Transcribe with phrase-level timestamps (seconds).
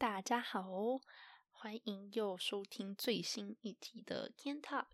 [0.00, 0.70] 大家好，
[1.50, 4.84] 欢迎又收听最新一集的 Can Talk。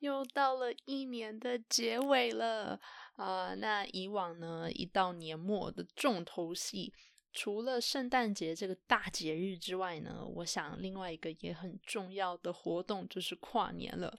[0.00, 2.80] 又到了一年的结尾了
[3.14, 6.92] 啊、那以往呢，一到年末的重头戏，
[7.36, 14.18] 除了圣诞节这个大节日之外呢，我想另外一个也很重要的活动就是跨年了。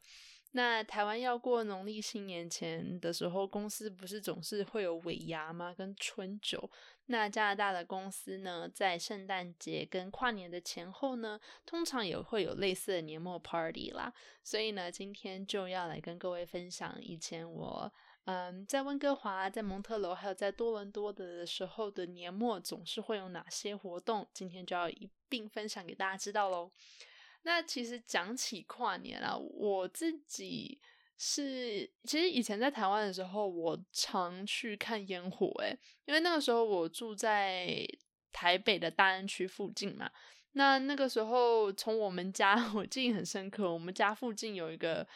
[0.52, 5.74] 那台湾要过农历新年前的时候，公司不是总是会有尾牙吗？
[5.76, 6.70] 跟春酒。
[7.08, 14.14] 那加拿大的公司呢，在圣诞节跟跨年的前后呢，通常也会有类似的年末 party 啦。
[14.44, 17.92] 所以呢，今天就要来跟各位分享以前我
[18.28, 26.70] 嗯在温哥华、在蒙特楼还有在多伦多的时候的年末总是会有哪些活动，今天就要一并分享给大家知道喽。
[27.44, 30.78] 那其实讲起跨年啊，我自己
[31.18, 37.88] 是其实以前在台湾的时候，我常去看烟火，诶，因为那个时候我住在
[38.34, 40.12] 台北的大安区附近嘛。
[40.52, 45.08] 那那个时候从我们家， 我记忆很深刻，我们家附近有一个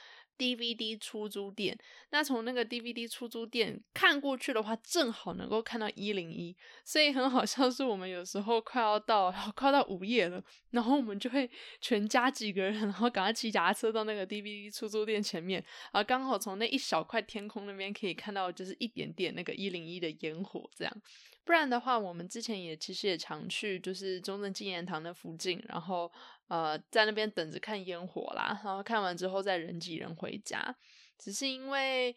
[0.42, 1.78] DVD 出租店。
[2.10, 11.48] 那从那个 DVD 出租店看过去的话，正好能够看到一零一，所以很好笑是我们有时候快要到快要到午夜了，然后我们就会
[11.80, 21.02] 全家几个人，然后赶快骑脚踏车到那个 DVD 出租店前面，啊，刚好从那一小块天空那边可以看到，就是一点点那个一零一的烟火这样。
[21.44, 26.10] 不然的话，我们之前也其实也常去，就是中正纪念堂的附近，然后
[26.52, 30.76] 呃在那边等着看烟火啦，然后看完之后再人挤人回家。
[31.18, 32.14] 只是因为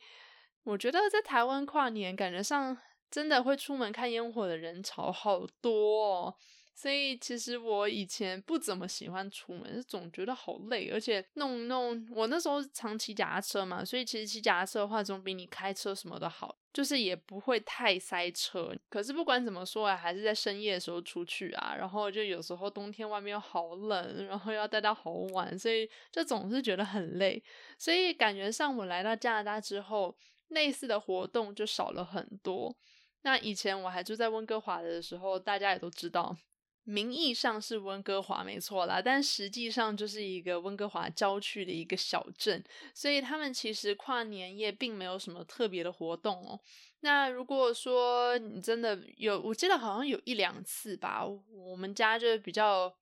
[0.65, 2.77] 我觉得在台湾跨年，感觉上
[3.09, 6.35] 真的会出门看烟火的人潮好多哦。
[6.77, 18.77] 所以其实我以前不怎么喜欢出门，总觉得好累，而且弄弄我那时候常骑脚踏车嘛，所以其实骑脚踏车的话总比你开车什么的好，就是也不会太塞车。
[18.89, 27.41] 可是不管怎么说啊，还是在深夜的时候出去啊，然后就有时候冬天外面又好冷，然后要待到好晚，所以就总是觉得很累。
[27.79, 30.17] 所以感觉上我来到加拿大之后，
[30.49, 32.77] 类似的活动就少了很多。
[33.23, 36.37] 那以前我还住在温哥华的时候，大家也都知道。
[36.85, 42.63] 名义上是温哥华没错啦，但实际上就是一个温哥华郊区的一个小镇，
[42.93, 46.61] 所以他们其实跨年夜并没有什么特别的活动哦。
[47.01, 52.95] 那如果说你真的有，我记得好像有一两次吧，我们家就比较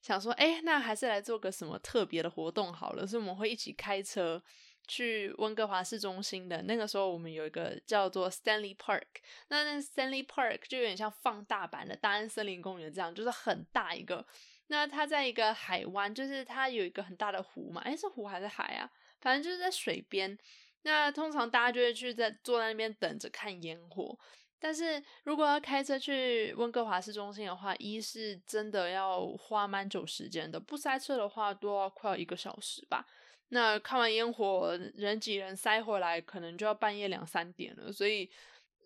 [0.00, 4.42] 想说，哎，那还是来做个什么特别的活动好了，所以我们会一起开车。
[4.86, 9.02] 去温哥华市中心的那个时候，我们有一个叫做 Stanley Park，
[9.48, 14.26] 那那 Stanley Park 就有点像放大版的大安森林公园这样，就是很大一个。
[14.68, 18.90] 那它在一个海湾，就是它有一个很大的湖嘛，诶，是湖还是海啊？
[19.20, 20.38] 反正就是在水边。
[20.82, 24.18] 那通常大家就会去在坐在那边等着看烟火。
[24.58, 33.06] 但是如果要开车去温哥华市中心的话，一是真的要花蛮久时间的，不塞车的话都要快要一个小时吧。
[33.50, 37.92] 那看完烟火，人挤人塞回来，可能就要半夜两三点了。
[37.92, 38.28] 所以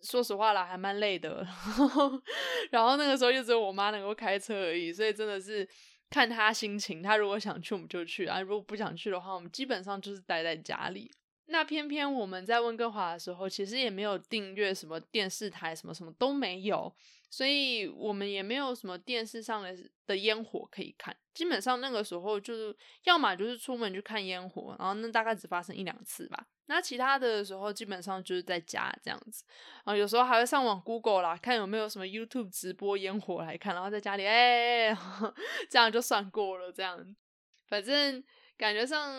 [0.01, 1.45] 说实话啦，还蛮累的。
[2.71, 5.67] 然后那个时候就只有我妈能够开车而已，所以真的是
[6.09, 7.01] 看她心情。
[7.01, 11.11] 她如果想去，我们就去；啊，如果不想去的话，我们基本上就是待在家里。
[11.51, 16.93] 那偏偏我们在温哥华的时候，其实也没有订阅什么电视台，什么什么都没有，
[17.27, 21.15] 所以我们也没有什么电视上的的烟火可以看。
[21.33, 26.45] 基本上那个时候就是要么就是出门去看烟火，然后那大概只发生一两次吧。
[26.67, 29.43] 那其他的时候基本上就是在家这样子，
[29.85, 34.95] 啊有时候还会上网 Google 啦，看有没有什么 YouTube 直播烟火来看，然后在家里哎，
[35.67, 36.71] 这样就算过了。
[36.71, 37.15] 这样，
[37.67, 38.23] 反正
[38.55, 39.11] 感觉上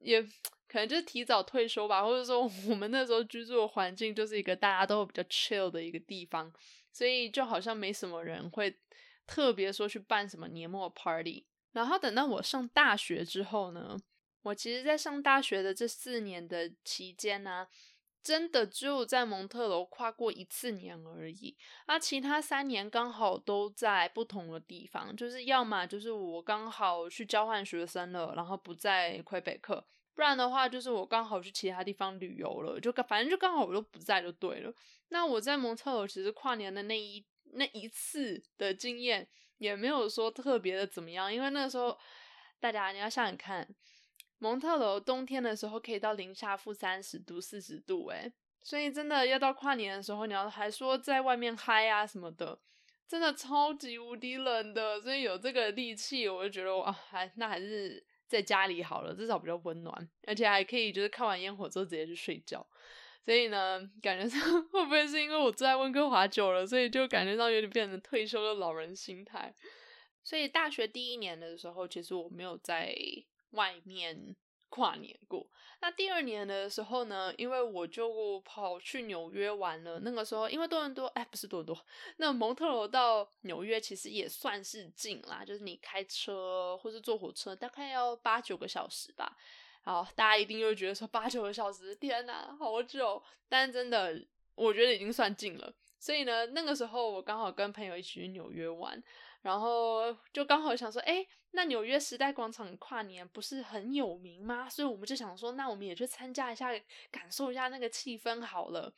[0.00, 0.26] 也。
[0.74, 6.52] 可能就是提早退休吧，或者说我们那时候居住的环境就是一个大家都比较 chill 的一个地方，
[6.92, 8.76] 所以就好像没什么人会
[9.24, 11.46] 特别说去办什么年末 party。
[11.70, 13.96] 然后等到我上大学之后呢，
[14.42, 17.68] 我其实，在上大学的这四年的期间呢，
[18.20, 21.56] 真的只有在蒙特楼跨过一次年而已。
[21.86, 29.86] 那其他三年刚好都在不同的地方，就是要么就是我刚好去交换学生了，然后不在魁北克。
[30.14, 34.72] 不然的话，就是我刚好去其他地方旅游了，就反正就刚好我都不在就对了。
[35.08, 39.28] 那我在蒙特楼其实跨年的那一那一次的经验
[39.58, 41.98] 也没有说特别的怎么样，因为那时候
[42.60, 43.68] 大家你要想想看，
[44.38, 48.32] 蒙特楼冬天的时候可以到零下负三十度、四十度，诶
[48.62, 52.56] 所以真的要到跨年的时候，你要还说在外面嗨啊什么的，
[53.08, 55.00] 真的超级无敌冷的。
[55.00, 58.06] 所以有这个力气，我就觉得哇，还那还是。
[58.34, 62.66] 在家里好了，至少比较温暖，而且还可以就是看完烟火之后直接去睡觉。
[63.24, 69.54] 所以呢，感觉上 会不会是因为我住在温哥华久了，所以就感觉到有点变成退休的老人心态。
[70.22, 72.94] 所以大学第一年的时候，其实我没有在
[73.50, 74.34] 外面
[74.74, 75.46] 跨年过。
[75.80, 80.00] 那第二年的时候呢，因为我就跑去纽约玩了。
[80.00, 81.86] 那个时候，因为多伦多，哎，不是多伦多，
[82.16, 89.36] 那蒙特罗到纽约其实也算是近啦，就是你开车或是坐火车，大概要八九个小时吧。
[89.84, 93.22] 然后，大家一定又觉得说八九个小时，天哪，好久！
[93.48, 94.20] 但真的，
[94.56, 95.72] 我觉得已经算近了。
[96.00, 99.00] 所以呢，那个时候我刚好跟朋友一起去纽约玩，
[99.44, 104.68] 然后就刚好想说，哎，那纽约时代广场跨年不是很有名吗？
[104.70, 106.70] 所以我们就想说，那我们也去参加一下，
[107.10, 108.90] 感受一下那个气氛好了。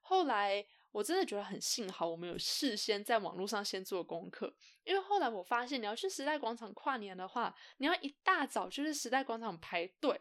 [0.00, 4.52] 后来我真的觉得很幸好，我们有事先在网络上先做功课，
[4.82, 10.20] 因为后来我发现，你要去时代广场跨年的话，你要一大早就是时代广场排队。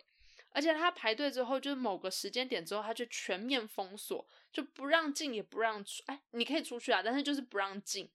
[0.54, 6.04] 而且他排队之后，就是某个时间点之后，他就全面封锁，就不让进也不让出。
[6.08, 8.12] 哎，你可以出去啊，但是就是不让进。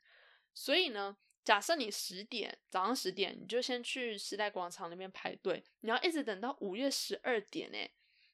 [0.52, 1.16] 所以呢，
[1.46, 7.88] 假设你十点早上十点，你就先去时代广场那边排队，你要一直等到五月十二点诶。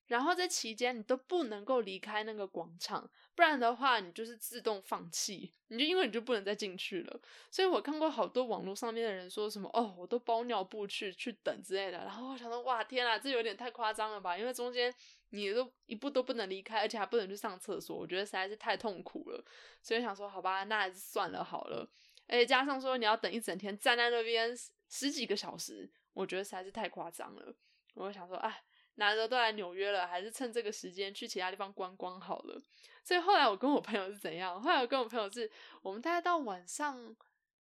[0.07, 7.21] 然后在期间你都不能够离开那个广场，不然的话你就是自动放弃，你就因为你就不能再进去了。
[7.51, 11.99] 所以我看过好多网络上面的人说什么哦，我都包尿布去去等之类的。
[11.99, 14.39] 然后我想说哇天啊，这有点太夸张了吧？
[14.39, 14.93] 因为中间
[15.31, 19.45] 你都一步都不能离开，而且还不能去上厕所，我觉得实在是太痛苦了。
[19.83, 21.87] 所以想说好吧，那还是算了好了。
[22.33, 24.57] 而且加上说你要等一整天站在那边
[24.89, 27.55] 十几个小时，我觉得实在是太夸张了。
[27.95, 28.65] 我就想说哎。
[28.97, 32.61] 难得都来纽约了，还是趁这个时间去其他地方观光好了。
[33.03, 34.61] 所以后来我跟我朋友是怎样？
[34.61, 35.51] 后来我跟我朋友是，
[35.81, 37.17] 我们大概到晚上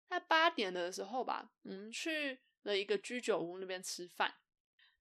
[0.09, 4.35] 在八点的时候吧，我们去了一个居酒屋那边吃饭。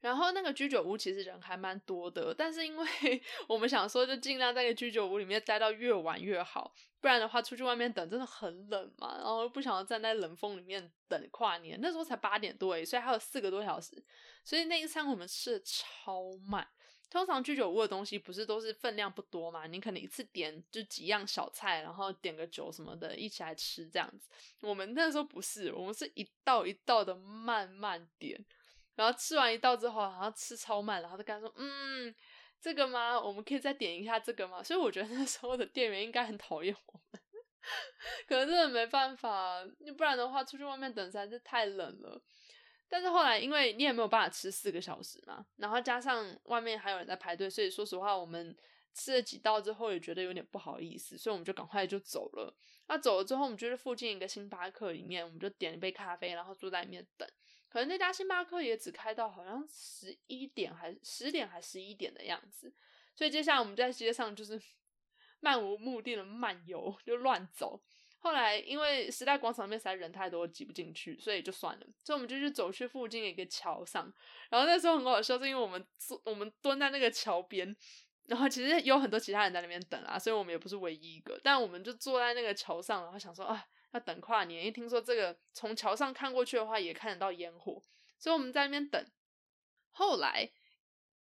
[0.01, 2.87] 然后那个居酒屋其实人还蛮多的，但是因为
[3.47, 9.17] 我们想说，就尽量在个居酒屋里面待到越晚越好，不然的话出去外面等真的很冷嘛。
[9.17, 14.03] 然后不想要站在冷风里面等跨年，那时候才八点多诶，所以还有四个多小时。
[14.45, 16.67] 所以那一餐我们吃的超慢。
[17.11, 19.67] 通常居酒屋的东西不是都是分量不多嘛？
[19.67, 24.29] 你可能一次点就几样小菜，然后点个酒什么的，一起来吃这样子。
[24.61, 28.43] 我们那时候不是，我们是一道一道的慢慢点。
[29.01, 32.15] 然后吃完一道之后，然后吃超慢，然后就跟他说：“嗯，
[32.61, 33.19] 这个吗？
[33.19, 37.23] 我们可以再点一下这个吗？”所以我觉得那时候的店员应该很讨厌我们，
[38.29, 39.65] 可能真的没办法，
[39.97, 42.21] 不然的话出去外面等实在是太冷了。
[42.91, 48.55] 但是后来，因为你也没有办法吃四个小时嘛，然后加上外面还有人在排队，所以说实话，我们
[48.93, 52.55] 吃了几道之后也觉得有点不好意思，所以我们就赶快就走了。
[52.87, 57.27] 那走了之后，我们就在附近一个星巴克里面，我们就点一杯咖啡，然后坐在里面等。
[57.71, 62.75] 可能那家星巴克也只开到好像十一点，还十点还十一点的样子，
[63.15, 64.61] 所以接下来我们在街上就是
[65.39, 67.81] 漫无目的的漫游，就乱走。
[68.19, 71.87] 后来因为时代广场那边实在人太多，挤不进去，所以就算了。
[72.05, 74.13] 所以我们就去走去附近的一个桥上，
[74.51, 77.75] 然后那时候很好笑，是因为我们坐我们蹲在那个桥边，
[78.27, 83.65] 然后其实有很多其他人在那边等啊，所以我们也不是唯一一个，但我们就坐在那个桥上，然后想说啊。
[83.93, 87.83] 要等跨年，一听说这个从桥上看过去的话，也看得到烟火，
[88.19, 89.05] 所以我们在那边等。
[89.91, 90.51] 后来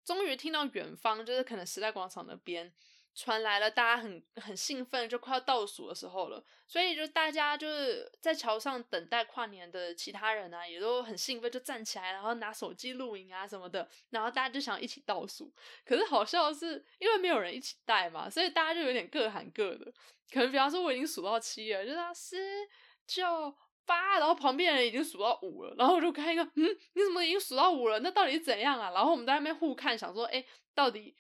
[0.04, 2.74] 终于听到远方，就是可能时代广场那边
[3.16, 6.44] 传来了，大家很很兴奋，就快要倒数的时候了。
[6.68, 15.50] 所以就大家就是在桥上等待跨年的其他人啊，也都很兴奋，就站起来，然后拿手机录影啊什么的，然后大家就想一起倒数。
[15.86, 19.92] 可是好笑的是，因为没有人一起带嘛，所以大家就有点各喊各的。
[20.34, 22.68] 可能比方说，我已经数到七了，就是十
[23.08, 23.56] 九
[23.86, 28.00] 八，然后旁边人已经数到五了，然后我就看一个，嗯，你怎么已经数到五了？
[28.00, 28.92] 那到底怎样啊？
[28.92, 30.44] 然后我们在那边互看，想说，哎，
[30.74, 31.16] 到底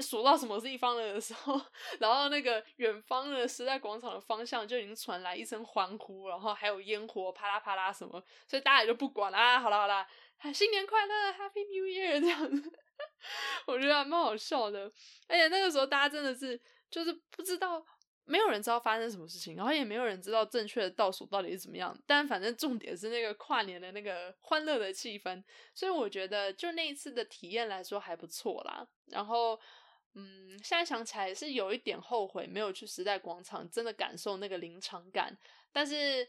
[0.00, 1.60] 数到什么地方了的时候，
[2.00, 10.06] 然后那个远方的时代广场的方向就已经传来一声欢呼，然后还有烟火啪啦啪啦什么，所以大家也就不管啦，好啦好啦，
[10.52, 12.72] 新年快乐，Happy New Year 这样子，
[13.66, 14.90] 我觉得还蛮好笑的，
[15.28, 16.60] 而且那个时候大家真的是
[16.90, 17.84] 就是不知道。
[18.26, 21.94] 没有人知道发生什么事情，然后也没有人知道正确的倒数到底是怎么样。
[22.06, 28.82] 但反正重点是那个跨年的那个欢乐的气氛，所以我觉得就那一次的体验来说还不错啦。
[29.08, 29.60] 然后，
[30.14, 35.36] 嗯，现在想起来是有一点后悔没有去时代广场，真的感受那个临场感。
[35.72, 36.28] 但是，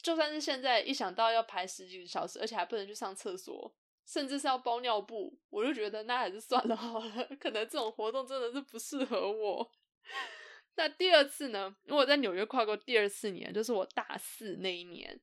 [0.00, 3.74] 就算是现在一想到要排十几个小时，而且还不能去上厕所，
[4.06, 7.28] 甚至是要包尿布，我就觉得那还是算了好了。
[7.40, 9.70] 可能这种活动真的是不适合我。
[10.76, 11.74] 那第二次呢？
[11.86, 15.20] 因为我在纽约跨过第二次年，就是我大四那一年。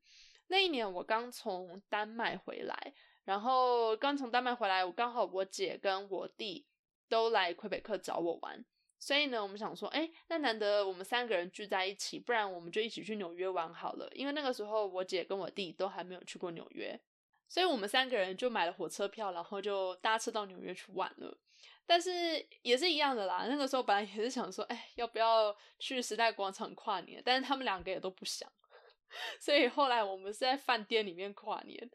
[0.48, 6.68] 那一年我刚从丹麦回来，然后刚从丹麦回来，我刚好我姐跟我弟
[7.08, 8.64] 都来魁北克找我玩，
[9.00, 14.10] 所以呢，我们想说，哎，那难得我们三个人聚在一起，不然我们就一起去纽约玩好了。
[14.14, 17.00] 因为那个时候我姐跟我弟都还没有去过纽约，
[17.48, 21.38] 所以我们三个人就买了火车票，然后就搭车到纽约去玩了。
[21.86, 27.22] 但是也是一样的啦，那个时候本来也是想说，哎，要不要去时代广场跨年？
[27.24, 28.52] 但是他们两个也都不想，
[29.40, 31.90] 所以后来我们是在饭店里面跨年。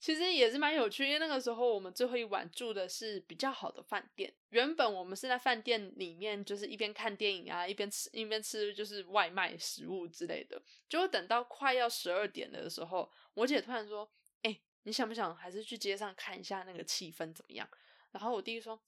[0.00, 4.34] 其实也是蛮有趣，因为那个时候我们最后一晚住的是比较好的饭店。
[4.48, 10.60] 原本我们是在饭店里面，就是一边看电影啊，一边吃一边吃就是外卖食物之类的。
[10.88, 14.10] 结果等到快要十二点的时候，我姐突然说
[14.42, 17.68] ：“哎，你想不想还是去街上看一下那个气氛怎么样？”
[18.10, 18.82] 然后我弟弟说。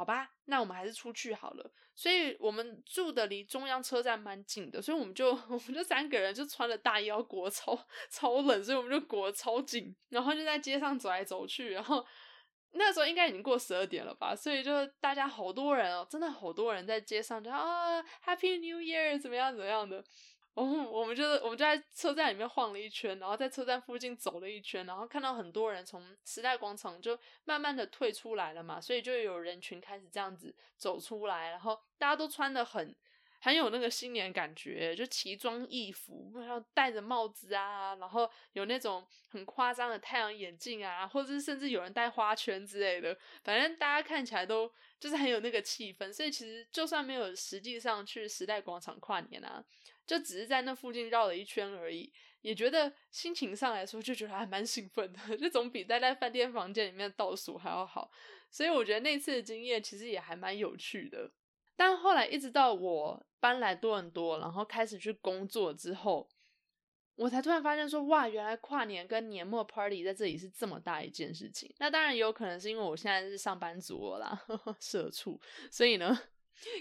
[0.00, 1.70] 好吧，那我们还是出去好了。
[1.94, 7.78] 所以我们住的离中央车站蛮近的，所以我们就 我们就三个人就穿了大衣要裹超
[8.10, 11.72] 超冷，所以我们就裹超紧，然后就在街上走来走去。
[11.72, 12.02] 然后
[12.70, 20.02] 那时候应该已经过十二点了吧，所以就大家好多人哦，真的好多人在街上就啊 Happy New Year 怎么样怎么样的。
[20.54, 32.94] 哦，我们就是我们就在车站里面晃了一圈，然后在车站附近走了一圈，然后看到很多人从时代广场就慢慢的退出来了嘛，所以就有人群开始这样子走出来，然后大家都穿的很
[33.40, 49.64] 很有那个新年感觉，就奇装异服，然后戴着帽子啊，然后有那种很夸张的太阳眼镜啊，或者是甚至有人戴花圈之类的，反正大家看起来都就是很有那个气氛，所以其实就算没有实际上去时代广场跨年啊。
[50.06, 58.10] 就只是在那附近绕了一圈而已，也觉得心情上来说就觉得还蛮兴奋的， 就总比待在饭店房间里面倒数还要好。
[58.50, 61.30] 所以我觉得那次的经验其实也还蛮有趣的。
[61.76, 66.28] 但后来一直到我搬来多伦多，然后开始去工作之后，
[67.14, 71.72] 我才突然发现说，哇，原来跨年跟年末 party 在这里是这么大一件事情。
[71.78, 74.42] 那当然也有可能是因为我现在是上班族啦，
[74.80, 75.40] 社畜，
[75.70, 76.20] 所以呢。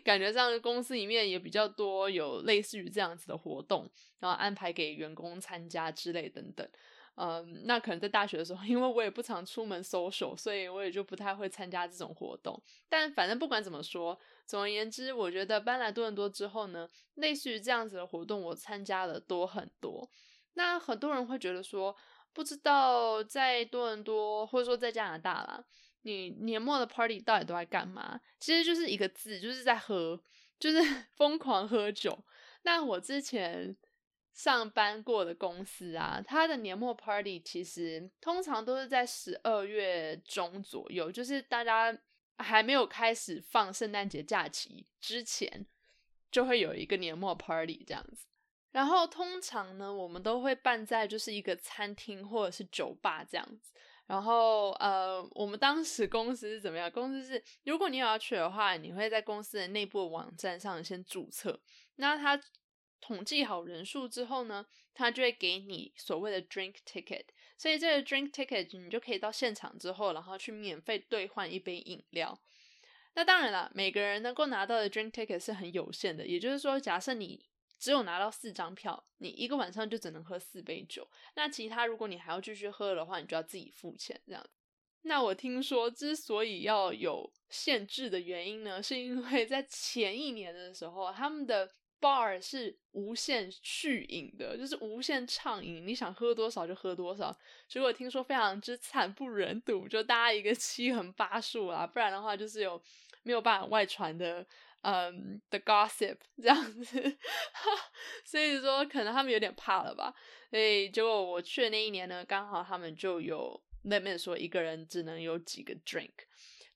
[0.03, 6.67] 感觉上公司里面也比较多有类似于这样子的活动，然后安排给员工参加之类等等。
[7.21, 12.61] 嗯，那可能在大学的时候， 因为我也不常出门 social，所以我也就不太会参加这种活动。
[12.87, 20.09] 但反正不管怎么说，总而言之，我觉得搬来多伦多之后呢，类似于这样子的活动，我参加的多很多。
[20.53, 21.93] 那很多人会觉得说，
[22.31, 25.65] 不知道在多伦多或者说在加拿大啦。
[26.09, 28.19] 你年末的 party 到底都在干嘛？
[28.39, 30.19] 其实就是一个字，就是在喝，
[30.59, 30.79] 就是
[31.15, 32.25] 疯狂喝酒。
[32.63, 33.75] 那我之前
[34.33, 41.95] 上班过的公司啊，它的年末 party 其实通常都是在十二月中左右，就是大家
[42.37, 45.65] 还没有开始放圣诞节假期之前，
[46.31, 48.25] 就会有一个年末 party 这样子。
[48.71, 53.73] 然后通常呢，我们都会办在就是一个餐厅或者是酒吧这样子。
[54.09, 56.89] 然后，呃，我们当时公司是怎么样？
[56.89, 61.61] 公司是，如果你有要去的话，你会在公司的内部网站上先注册。
[61.97, 62.41] 那他
[62.99, 67.25] 统计好人数之后呢，他就会给你所谓的 drink ticket。
[67.55, 72.41] 所以这个 drink ticket 你就可以到现场之后，然后去免费兑换一杯饮料。
[73.13, 76.25] 那当然了，每个人能够拿到的 drink ticket 是很有限的。
[76.25, 77.45] 也就是说，假设你
[77.79, 81.07] 只有拿到四张票，你一个晚上就只能喝四杯酒。
[81.35, 84.45] 那其他如果你还要继续喝的话，你就要自己付钱这样。
[85.03, 91.71] 那我听说之所以要有限制的原因呢，是因为在前一年的时候，他们的
[92.01, 97.35] bar 是无限续饮的，就是无限畅饮，你想喝多少就喝多少。
[97.67, 102.81] 结果听说非常之惨不忍睹，就大家一个七横八竖啊，不然的话就是有
[103.23, 104.45] 没有办法外传的。
[104.81, 107.17] 嗯，the gossip 这样子，
[108.23, 110.13] 所以说可能他们有点怕了吧。
[110.49, 116.13] 所以结果我去的那一年呢，刚好他们就有那边说一个人只能有几个 drink。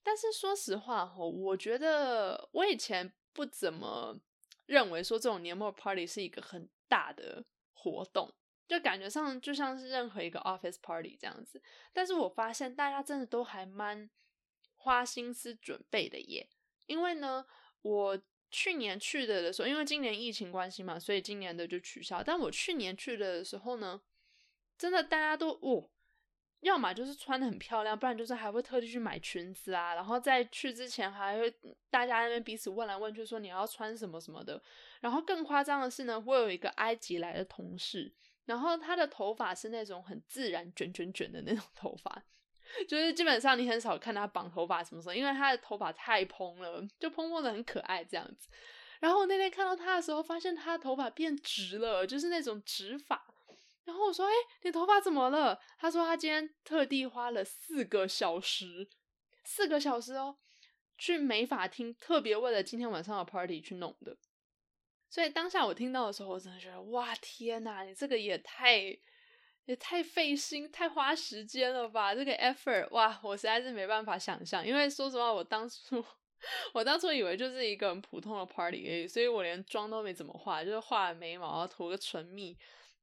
[0.02, 4.20] 但是说实话哈，我觉得我以前不怎么
[4.66, 7.42] 认为说这种年末 party 是一个很大的
[7.72, 8.30] 活动，
[8.68, 11.62] 就感觉上就像是任何一个 office party 这样子。
[11.94, 14.10] 但是我发现大家真的都还蛮
[14.76, 16.50] 花心思准备的耶，
[16.84, 17.46] 因为呢。
[17.84, 18.18] 我
[18.50, 22.22] 去年去的的时候，因为今年疫情关系嘛，所以今年的就取消。
[22.22, 24.00] 但我去年去的时候呢，
[24.78, 25.90] 真的大家都哦，
[26.60, 29.94] 要么就是穿的很漂亮，不然就是还会特地去买裙子啊。
[29.94, 31.54] 然后在去之前还会
[31.90, 34.62] 大家那边彼此问来问去，说你要穿什么什么的。
[35.00, 38.10] 然后更夸张的是呢，我有一个埃及来的同事，
[38.46, 42.24] 然后他的头发是那种很自然卷卷卷的那种头发。
[42.88, 48.48] 就是基本上你很少看他绑头发什么时候，因为他的头发太蓬了，就蓬蓬的很可爱这样子。
[49.00, 53.22] 然后我那天看到他的时候，发现他的头发变直了，就是那种直发。
[53.84, 58.88] 然后我说：“哎，你头发怎么了？”他说：“他今天特地花了四个小时，
[59.44, 60.38] 四个小时哦，
[60.96, 64.16] 去美发厅，特别为了今天晚上的 party 去弄的。”
[65.10, 68.98] 所以当下我听到的时候，我真的觉得：“哇，天哪，你这个也太
[69.66, 72.14] 也太费心、太花时间了吧？
[72.14, 74.66] 这个 effort，哇，我实在是没办法想象。
[74.66, 76.04] 因为说实话，我当初
[76.74, 82.56] 我当初以为就是一个很普通的 party 而已，所以我连妆都没怎么化，就是画眉毛，涂个唇蜜。”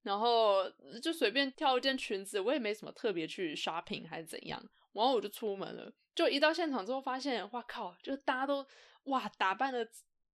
[0.03, 0.68] 然后
[1.00, 4.60] 就随便挑一件裙子，我也没什么特别去 shopping 还是怎样，
[4.94, 5.94] 然后我就出门了。
[6.15, 8.65] 就一到现场之后，发现哇靠，就大家都
[9.03, 9.86] 哇打扮的，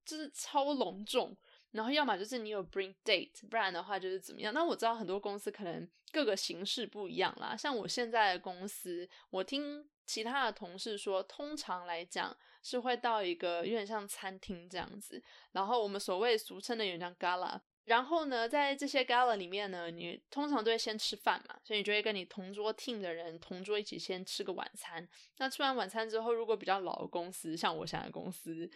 [0.05, 1.35] 就是超隆重。
[1.71, 4.53] 然后要么就是你有 bring date，不然的话就是怎么样。
[4.53, 7.55] 那我知道很多公司可能各个形式不一样啦。
[7.55, 15.21] 像我现在的公司，我听其他的同事说，通常来讲是会到一个有点像餐厅这样子。
[15.51, 17.59] 然后我们所谓俗称的有点像 gala。
[17.85, 25.07] 然后呢，在这些 gala 里面呢，你通常都会先吃饭嘛，所以你就会跟你同桌 team 的人同桌一起先吃个晚餐。
[25.37, 28.69] 那吃完晚餐之后，如果比较老的公司，像我现在公司，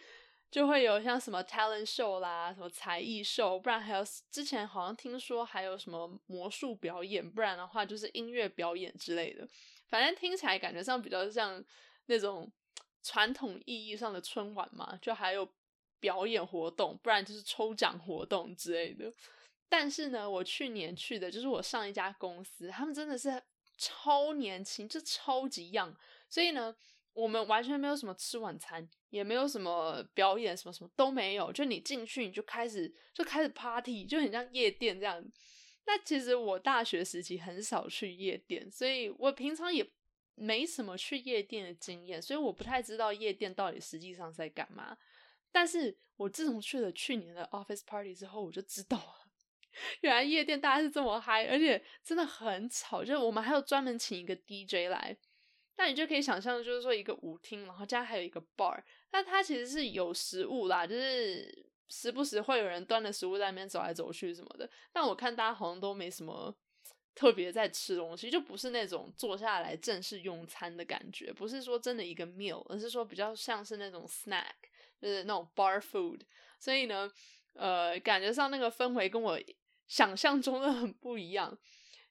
[0.52, 9.48] 就会有像什么 talent show 啦，什么才艺秀，不然还有之前好像听说还有什么魔术表演，不然的话就是音乐表演之类的。
[9.88, 11.64] 反正听起来感觉上比较像
[12.06, 12.48] 那种
[13.02, 15.48] 传统意义上的春晚嘛，就还有。
[16.02, 19.14] 表演活动，不然就是抽奖活动之类的。
[19.68, 23.40] 但是呢，我去年去的就是我上一家公司，他们真的是
[23.78, 25.94] 超年轻，就超级 young，。
[26.28, 26.74] 所以呢，
[27.14, 31.52] 我们完全没有什么吃晚餐，也没有什么表演，什么什么都没有。
[31.52, 35.22] 就你进去，你就开始就开始 party，就很像夜店这样。
[35.84, 39.86] 那其实我大学时期很少去夜店，所以我平常也
[40.36, 44.96] 没什么去夜店的经验，所以我不太知道夜店到底实际上在干嘛。
[45.50, 49.26] 但是我自从去了去年的 office party 之后，我就知道了，
[50.00, 53.04] 原来夜店大家是这么嗨，而且真的很吵。
[53.04, 55.14] 就我们还有专门请一个 DJ 来，
[55.76, 64.68] 那你就可以想象，就是说一个舞厅，然后加还有一个 bar，那它其实是有食物啦，就是时不时会有人端着食物在那边走来走去什么的。
[64.92, 66.54] 但我看大家好像都没什么
[67.14, 74.52] 特别在吃东西，就不是那种坐下来正式用餐的感觉，不是说真的一个 meal，而是说比较像是那种 snack。
[75.00, 76.20] 就是那种 bar food，
[76.60, 77.10] 所以呢，
[77.54, 79.36] 呃，感觉上那个氛围跟我
[79.88, 81.58] 想象中的很不一样。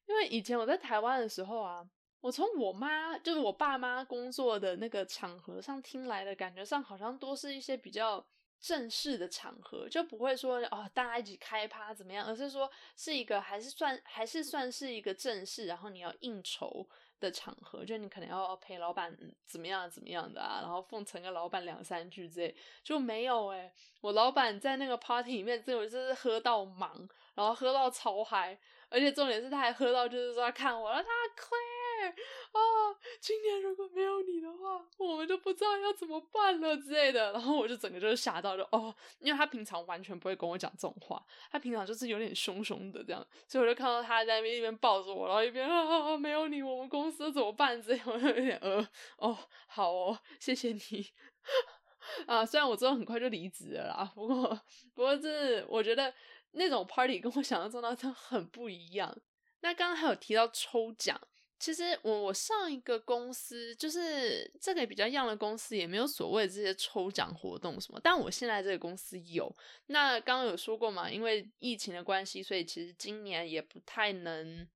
[0.07, 1.88] 因为以前我在台湾的时候啊，
[2.21, 8.25] 我从我妈就是我爸妈工作的那个场合上听来的感觉上，好像都是一些比较
[8.60, 16.88] 正式的场合，就不会说哦大家一起开趴怎么样，而是说是一个还是算还是算是一个正式，然后你要应酬。
[17.21, 28.57] 的场合，就你可能要陪老板怎么样怎么样的啊，然后奉承个老板两三句之类，就没有诶，我老板在那个 party 里面，这我就是喝到忙，然后喝到超嗨，
[28.89, 31.70] 而且重点是他还喝到就是说他看我了，他 Claire
[32.07, 32.59] 啊，
[33.19, 37.31] 今年如果没有你的话，我们就不知道要怎么办了之类的。
[37.33, 47.81] 然后我就整个就是吓到，就哦，因为他平常完全不会跟我讲这种话，他平常就是有点凶凶的这样，所以我就看到他在那边一边抱着我，然后一边啊没有你，我们公司怎么办？
[47.81, 48.87] 这样我就有点呃
[49.17, 49.37] 哦，
[49.67, 51.07] 好哦，谢谢你
[52.27, 52.45] 啊。
[52.45, 54.61] 虽然我之后很快就离职了啦，不过
[54.93, 56.13] 不过这我觉得
[56.51, 59.15] 那种 party 跟我想象中的真的很不一样。
[59.61, 61.19] 那刚刚还有提到抽奖。
[61.62, 68.00] 其实我我上一个公司就是这个比较样的公司，也没有所谓的这些抽奖活动什么。
[68.04, 69.56] 但我现在这个公司有。
[69.86, 74.67] 那刚刚有说过嘛，因为疫情的关系，所以其实今年也不太能，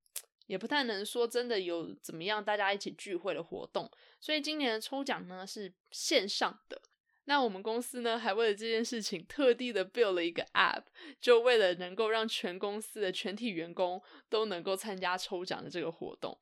[0.46, 3.90] 也不太能说真的有怎么样大家一起聚会的活动。
[4.20, 6.80] 所以今年的抽奖呢是线上的。
[7.28, 10.84] 那我们公司呢还为了这件事情特地的 build 了一个 app，
[11.20, 16.38] 就为了能够让全公司的全体员工都能够参加抽奖的这个活动。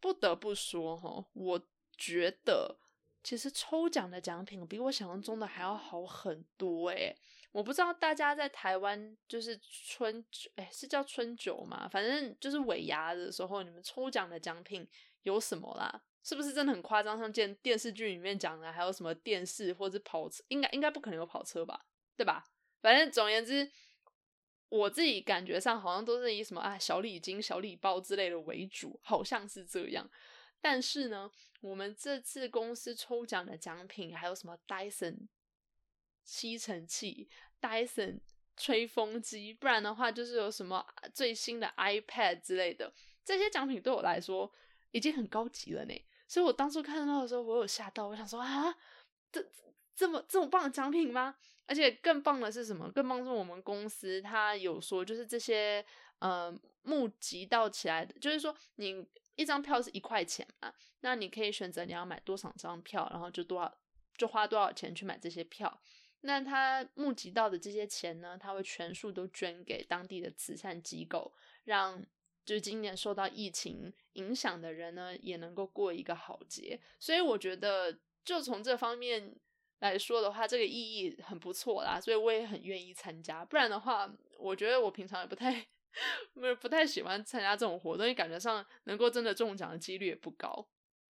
[0.00, 1.60] 不得不说哈，我
[1.96, 2.78] 觉得
[3.22, 7.16] 其实抽奖的奖品比我想象中的还要好很多诶。
[7.52, 11.88] 我不知道大家在台湾就是春酒，哎，是叫春酒嘛？
[11.88, 14.86] 反正就是尾牙的时候，你们抽奖的奖品
[15.22, 16.02] 有什么啦？
[16.22, 17.18] 是不是真的很夸张？
[17.18, 20.44] 像电电视剧里面讲的，还有什么电视或者跑车？
[20.48, 21.86] 应该应该不可能有跑车吧？
[22.16, 22.44] 对吧？
[22.82, 23.72] 反正总而言之。
[24.68, 30.08] 我自己感觉上好像都是以什么啊小礼金、小礼包之类的为主，好像是这样。
[30.60, 35.28] 但是呢，我们这次公司抽奖的奖品还有什么 Dyson
[36.24, 37.28] 吸尘器、
[37.60, 38.20] Dyson
[38.56, 42.92] 吹风机，不然的话就是有什么最新的 iPad 之类的。
[43.24, 44.52] 这些奖品对我来说
[44.90, 45.94] 已经很高级了呢。
[46.26, 48.76] 所以我当初看到的时候，我有吓到，我想说啊，
[49.30, 49.46] 这
[49.96, 51.34] 这么这么棒的奖品吗？
[51.66, 52.88] 而且更棒的是什么？
[52.92, 55.84] 更棒是我们公司，他有说，就是这些
[56.20, 59.04] 呃募集到起来的，就是说你
[59.34, 63.76] 一张票是一块钱嘛，那你可以选择你要买多少张票，然后就多少
[64.16, 65.80] 就花多少钱去买这些票。
[66.20, 71.32] 那他募集到的这些钱呢，他会全数都捐给当地的慈善机构，
[71.64, 72.04] 让
[72.44, 76.80] 就是今年受到疫情影响的人呢，也能够过一个好节。
[77.00, 79.36] 所以我觉得，就从这方面
[79.80, 82.00] 来说的话，这个意义很不错啦。
[82.00, 83.44] 所以我也很愿意参加。
[83.44, 85.66] 不然的话，我觉得我平常也不太。
[86.34, 90.68] 没有不太喜欢参加这种活动，因为感觉上能够真的中奖的几率也不高。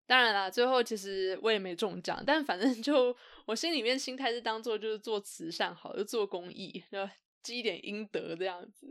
[0.08, 3.14] 当然啦，最后其实我也没中奖，但反正 就
[3.46, 7.10] 我心里面心态是当做就是做慈善好，就做公益，就
[7.44, 8.88] 积一点阴德这样子。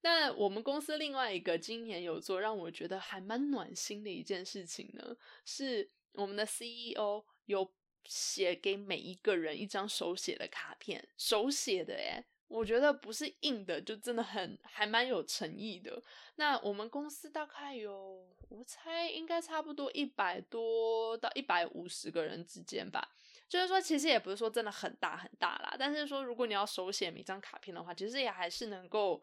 [0.00, 7.70] 那我们公司另外一个今年有做让我觉得还蛮暖心的一件事情呢，是我们的 CEO 有
[8.04, 16.02] 写给每一个人一张手写的卡片，手写的诶我觉得不是硬的，就真的很还蛮有诚意的。
[16.34, 23.14] 那我们公司大概有，我猜应该差不多一百多到一百五十个人之间吧。
[23.48, 29.22] 就是说，其实也不是说真的很大很大啦，但是说如果你要手写每张卡片的话，其实也还是能够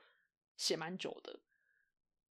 [0.56, 1.38] 写蛮久的。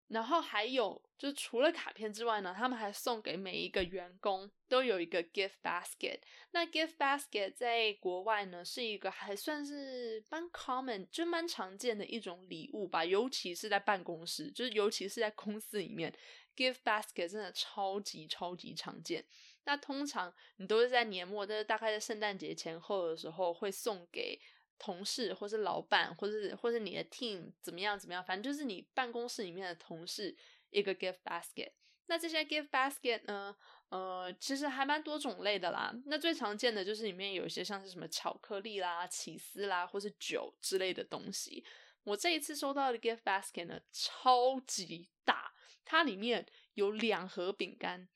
[0.09, 6.19] 然后还有，就除了卡片之外呢，他们还送给每一个员工都有一个 gift basket。
[6.53, 13.05] 那 gift basket 在国外呢，是一个还算是蛮 common，就蛮常见的一种礼物吧。
[13.05, 16.11] 尤其是在办公室，就是尤其是在公司里面
[16.57, 19.23] ，gift basket 真的超级超级常见。
[19.65, 24.41] 那通常你都是在年末，就是大概在圣诞节前后的时候，会送给。
[24.83, 30.35] 同事，或是老板，或是或是你的 team 怎么样怎么样，反正就是你办公室里面的同事
[30.71, 31.73] 一个 gift basket。
[32.07, 33.55] 那这些 gift basket 呢，
[33.91, 35.95] 呃，其实还蛮多种类的啦。
[36.07, 41.65] 那最常见的就是里面有一些像是什么巧克力啦、起司啦，或是酒之类的东西。
[42.03, 45.53] 我这一次收到的 gift basket 呢，超级大，
[45.85, 48.09] 它里面有两盒饼干，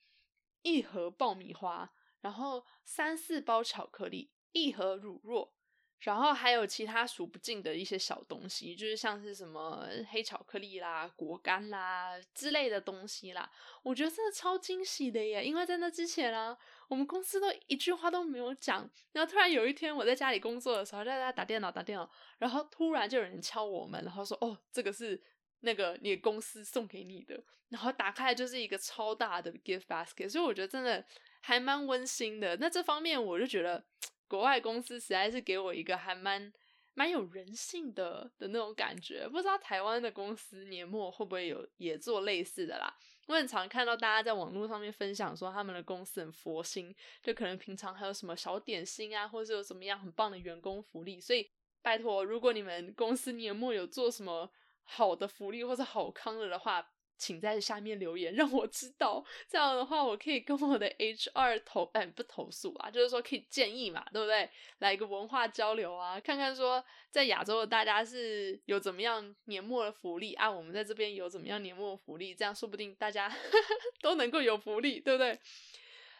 [0.61, 5.54] 一盒爆米花，然后三四包巧克力，一盒乳酪。
[5.99, 13.49] 然后还有其他数不尽的一些小东西，就是像是什么黑巧克力啦、果干啦之类的东西啦。
[13.81, 15.43] 我觉得真的超惊喜的耶！
[15.43, 16.55] 因为在那之前啊，
[16.89, 18.87] 我们公司都一句话都没有讲。
[19.13, 25.19] 然后突然有一天我在家里工作的时候，在家打电脑打电脑，然后突然就有人敲我们，然后说：“哦，这个是
[25.61, 31.03] 那个你公司送给你的。”然后打开就是一个超大的 gift basket，所以我觉得真的
[31.41, 32.57] 还蛮温馨的。
[32.57, 33.83] 那这方面我就觉得。
[34.27, 36.51] 国外公司实在是给我一个还蛮
[36.93, 42.95] 蛮有人性的的那种感觉，不知道台湾的公司年末会不会有也做类似的啦？
[43.27, 51.19] 我很常看到大家在网络上面分享说他们的公司很佛心，就可能平常还有什么小点心啊，或者是有什么样很棒的员工福利。
[51.19, 51.49] 所以
[51.81, 54.51] 拜托，如果你们公司年末有做什么
[54.83, 56.91] 好的福利或者好康了的话。
[57.17, 59.23] 请在下面留言，让我知道。
[59.47, 64.49] 这样的话，我可以跟我的 HR 投，哎，不投诉啊，就是说可以建议嘛，对不对？
[64.79, 73.33] 来一个文化交流啊，看看说在亚洲的大家是有怎么样年末的福利啊，我们在这边有怎么样年末的福利，这样说不定大家
[74.01, 75.39] 都能够有福利，对不对？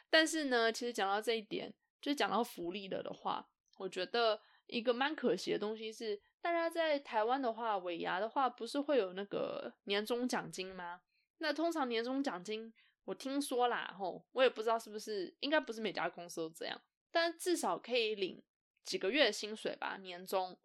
[0.10, 6.22] 但是呢，其实讲到这一点，就讲到福利了的话，我觉得一个蛮可惜的东西是。
[6.46, 11.02] 大家在台湾的话，尾牙的话，不是会有那个年终奖金吗？
[11.40, 12.72] 那通常年终奖金，
[13.06, 16.80] 我听说啦，吼，我也不知道是不是，应该不是每家公司都这样，
[17.10, 18.44] 但至少可以领
[18.84, 20.56] 几个月薪水吧，年终，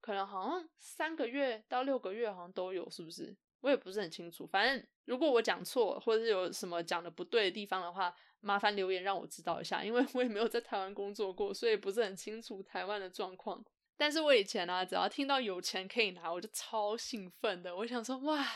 [0.00, 3.36] 可能好像三个月到六个月好像都有，是不是？
[3.60, 4.44] 我也不是很清楚。
[4.44, 13.64] 反正如果我讲错，或者是有什么讲的不对的地方的话，麻烦留言让我知道一下，因为 我也没有在台湾工作过，所以不是很清楚台湾的状况。
[13.98, 17.74] 但是我以前呢，只要听到有钱可以拿，我就超兴奋的。
[17.74, 18.46] 我想说，哇，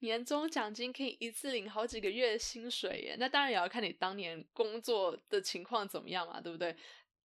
[0.00, 3.16] 年终奖金可以一次领好几个月的薪水耶！
[3.18, 6.76] 那当然也要看你当年工作的情况怎么样嘛，对不对？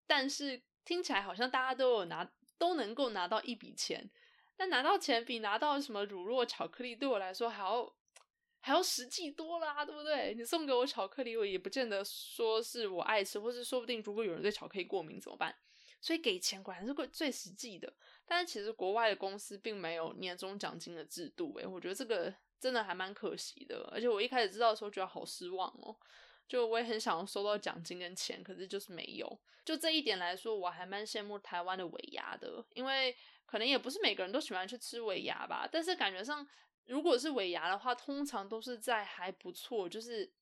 [0.07, 4.09] 但是听起来好像大家都有拿，都能够拿到一笔钱。
[4.55, 7.93] 但拿到钱比拿到什么乳酪巧克力对我来说还要
[8.61, 10.33] 还要实际多啦，对不对？
[10.35, 15.53] 你送给我巧克力，我也不见得说是我爱吃，或是说不定如果有人对巧克力过敏怎么办？
[16.01, 17.93] 所以给钱果然是最最实际的，
[18.25, 23.87] 但是其实国外的公司并没有年终奖金的制度，诶，我觉得这个真的还蛮可惜的。
[23.93, 25.95] 而且我一开始知道的时候觉得好失望哦，
[26.47, 29.39] 就我也很想要收到奖金跟钱，可是就是没有。
[29.63, 36.45] 就这一点来说，我还蛮羡慕台湾的尾牙的，因为可能也不是每个人都喜欢去吃尾牙吧，但是感觉上
[36.85, 40.33] 如果是尾牙的话，通常都是在还不错，就是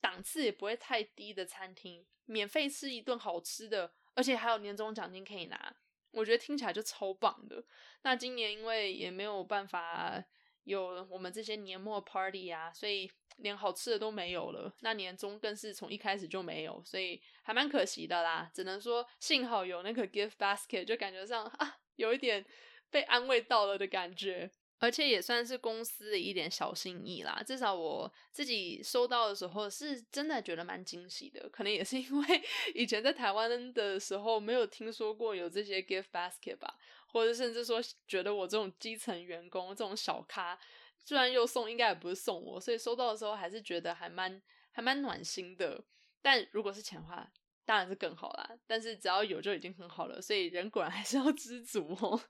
[0.00, 3.92] 档次也不会太低的餐厅，免费吃一顿好吃的。
[4.14, 5.74] 而且还有年终奖金可以拿，
[6.10, 7.64] 我觉得听起来就超棒的。
[8.02, 10.22] 那今年因为也没有办法
[10.64, 14.72] 有我们这些年末 party 啊，所以连好吃的都没有了。
[14.80, 18.50] 那年终更是从一开始就没有，所以还蛮可惜的啦。
[18.54, 22.44] 只能说幸好有那个 gift basket，就感觉上啊，有一点
[22.90, 24.50] 被安慰到了的感觉。
[24.82, 31.48] 而且也算是公司的一点小心意啦，至少我自己收到的时候是真的觉得蛮惊喜的。
[31.50, 32.42] 可能也是因为
[32.74, 40.58] 以前在台湾的时候没有听说过有这些 gift basket 吧，或者甚至说觉得我这种基层员工这种小咖，
[40.98, 44.42] 虽然又送，应该也不是送我，所以收到的时候还是觉得还蛮
[44.72, 45.84] 还蛮暖心的。
[46.20, 47.30] 但如果是钱的话，
[47.64, 48.58] 当然是更好啦。
[48.66, 52.20] 但是只要有就已经很好了，所以人果然还是要知足哦。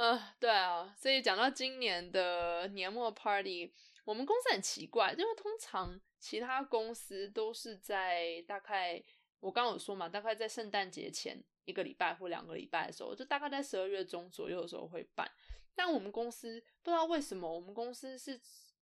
[0.00, 3.70] 啊，对啊，所以讲到今年的年末 party，
[4.06, 9.02] 我们公司很奇怪，因为通常其他公司都是在大概
[9.40, 15.30] 我刚刚有说嘛，大概在圣诞节前一个礼拜或两个礼拜的时候，就大概在十二月中左右的时候会办。
[15.74, 18.40] 但我们公司不知道为什么，我们公司是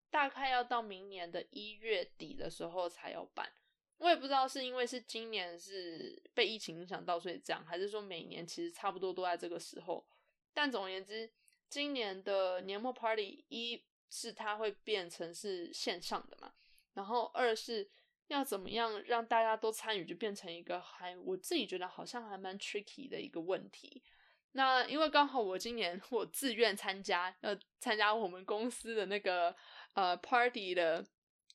[0.09, 3.51] 大概要到明年的一月底的时候才要办。
[3.97, 10.07] 我也不知道是因为是今年是被疫情影响到所以这样，还是说每年其实差不多都在这个时候。
[10.53, 11.31] 但总而言之，
[11.69, 16.53] 今年的年末 party 一是它会变成是线上的嘛，
[16.93, 17.89] 然后二是
[18.27, 24.03] 要怎么样让大家都参与，就变成一个还我自己觉得好像还蛮 tricky 的一个问题。
[24.53, 29.55] 那因为刚好我今年 我自愿参加，要参加我们公司的那个
[29.93, 31.05] 呃 party 的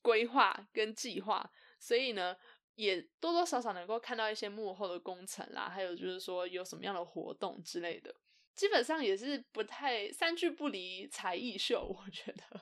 [0.00, 2.36] 规划跟计划，所以呢
[2.76, 8.14] 也多多少少能够看到一些幕后的工程啦，还有就是说有什么样的活动之类的。
[8.54, 12.60] 基本上也是不太三句不离才艺秀， 我觉得。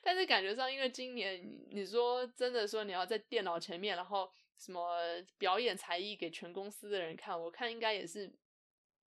[0.00, 4.96] 但是感觉上，因为今年你说真的说你要在电脑前面，然后什么
[5.36, 8.32] 表演才艺给全公司的人看，我看应该也是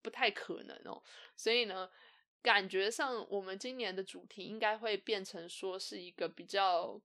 [0.02, 1.02] 不太可能哦。
[1.35, 1.88] 所以呢，
[2.42, 7.00] 感觉上我们今年的主题应该会变成说是一个比较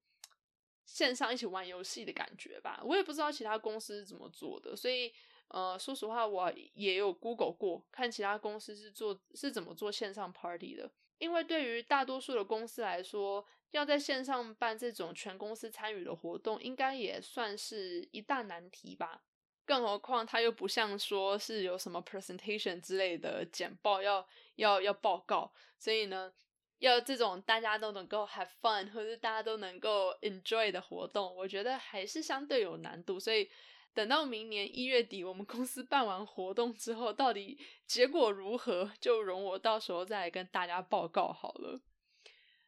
[0.85, 2.81] 线上一起玩游戏的感觉吧。
[2.83, 5.13] 我也不知道其他公司怎么做的，所以。
[5.49, 10.91] 呃，说实话，我也有 Google 过，看其他公司是做是怎么做线上 party 的。
[11.17, 19.23] 因为对于大多数的公司来说，要在线上办这种全公司参与的活动，应该也算是一大难题吧。
[19.65, 26.33] 更何况，它又不像说是有什么 presentation 之类的简报要要要报告，所以呢，
[26.79, 33.49] 要这种大家都能够 have fun 或者大家都能够 enjoy 的活动，我觉得还是相对有难度，所以。
[33.95, 41.79] 等到明年一月底，我们公司办完活动之后，到底结果如何，就容我到时候再来跟大家报告好了。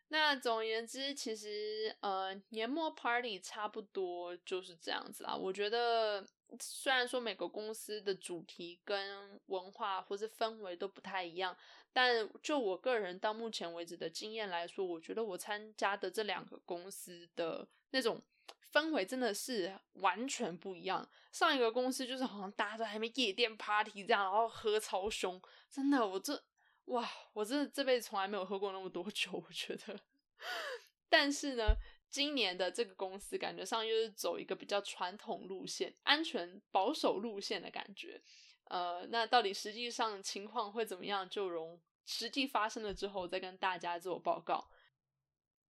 [0.07, 5.35] 那总而言之，其实呃，年末 party 差不多就是这样子啦。
[5.35, 6.25] 我觉得，
[6.61, 11.53] 虽然说每个公司的主题跟文化或是氛围都不太一样，
[11.91, 18.23] 但就我个人到目前为止的经验来说，我觉得我参加的这两个公司的那种。
[18.71, 21.07] 氛围真的是完全不一样。
[21.31, 26.43] 上一个公司就是好像大家都还没夜店 party 这样，然后喝超凶，真的，我这
[26.85, 29.99] 哇，我真的这辈子从来没有喝过那么多酒，我觉得。
[31.09, 31.75] 但是呢，
[32.09, 38.21] 今年的这个公司感觉上又是走一个比较传统路线、安全保守路线的感觉。
[38.65, 44.69] 呃，那到底实际上情况会怎么样，就容实际发生了之后再跟大家做报告。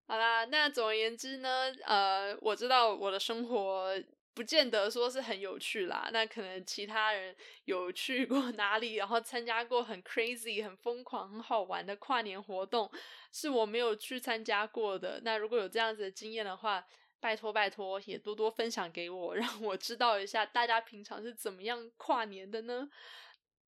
[0.10, 3.92] 好啦，那总而言之呢，呃，我知道我的生活
[4.34, 6.10] 不见得说是很有趣啦。
[6.14, 12.90] 那可能其他人有去过 哪里，然后参加过很 crazy、很疯狂、很好玩的跨年活动，
[13.34, 15.20] 是我没有去参加过的。
[15.26, 16.88] 那如果有这样子的经验的话，
[17.20, 22.88] 拜托拜托，也多多分享给我， 让我知道一下大家平常是怎么样跨年的呢？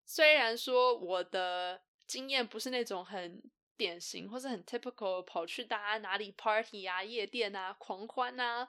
[0.06, 3.44] 虽然说我的经验不是那种很。
[3.80, 8.68] 典型或是很 typical 跑去大家哪里 party 啊、夜店啊、狂欢啊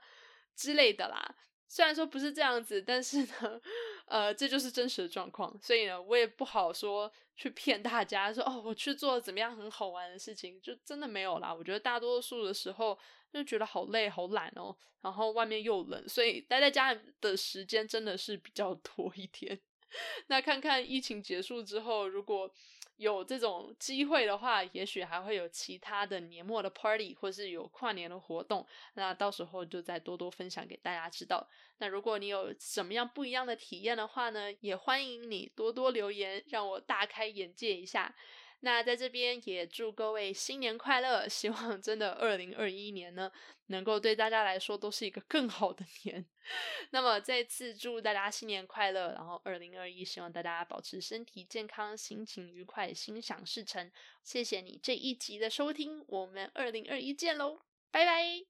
[0.55, 1.35] 之类的啦。
[1.69, 3.61] 虽然说不是这样子，但是呢，
[4.07, 5.57] 呃，这就是真实的状况。
[5.61, 11.55] 所以呢，我也不好说去骗大家说哦，我去做怎么样很好玩的事情，就真的没有啦。
[11.55, 12.99] 我觉得大多数的时候
[13.33, 19.61] 就觉得好累、好懒哦，然后外面又冷，所以待在家里的时间真的是比较多一点。
[20.27, 22.53] 那看看疫情结束之后，如果
[23.01, 28.67] 有这种机会的话，也许还会有其他的年末的 party，或是有跨年的活动。
[28.93, 31.49] 那到时候就再多多分享给大家知道。
[31.79, 38.15] 那如果你有什么样不一样的体验的话呢，也欢迎你多多留言，让我大开眼界一下。
[38.63, 43.33] 那在这边也祝各位新年快乐，希望真的二零二一年呢，
[43.67, 46.27] 能够对大家来说都是一个更好的年。
[46.91, 53.91] 那么再次祝大家新年快乐，然后二零二一希望大家保持身体健康，心情愉快，心想事成。
[54.23, 58.50] 谢谢你这一集的收听，我们二零二一见喽，拜拜。